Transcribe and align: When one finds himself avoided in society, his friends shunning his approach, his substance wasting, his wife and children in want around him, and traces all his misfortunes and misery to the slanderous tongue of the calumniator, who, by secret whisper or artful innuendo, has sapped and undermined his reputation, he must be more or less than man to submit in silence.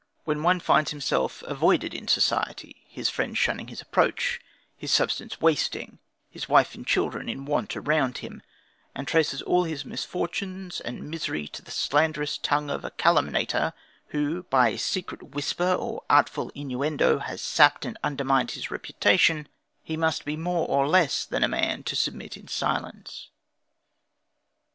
When 0.23 0.41
one 0.41 0.59
finds 0.59 0.89
himself 0.89 1.43
avoided 1.43 1.93
in 1.93 2.07
society, 2.07 2.87
his 2.89 3.07
friends 3.11 3.37
shunning 3.37 3.67
his 3.67 3.81
approach, 3.81 4.39
his 4.75 4.91
substance 4.91 5.39
wasting, 5.39 5.99
his 6.27 6.49
wife 6.49 6.73
and 6.73 6.87
children 6.87 7.29
in 7.29 7.45
want 7.45 7.77
around 7.77 8.17
him, 8.17 8.41
and 8.95 9.07
traces 9.07 9.43
all 9.43 9.63
his 9.65 9.85
misfortunes 9.85 10.79
and 10.81 11.11
misery 11.11 11.47
to 11.49 11.61
the 11.61 11.69
slanderous 11.69 12.39
tongue 12.39 12.71
of 12.71 12.81
the 12.81 12.89
calumniator, 12.89 13.73
who, 14.07 14.41
by 14.49 14.75
secret 14.75 15.21
whisper 15.21 15.71
or 15.73 16.03
artful 16.09 16.51
innuendo, 16.55 17.19
has 17.19 17.39
sapped 17.39 17.85
and 17.85 17.95
undermined 18.03 18.49
his 18.49 18.71
reputation, 18.71 19.47
he 19.83 19.95
must 19.97 20.25
be 20.25 20.35
more 20.35 20.67
or 20.67 20.87
less 20.87 21.25
than 21.27 21.47
man 21.51 21.83
to 21.83 21.95
submit 21.95 22.35
in 22.35 22.47
silence. 22.47 23.29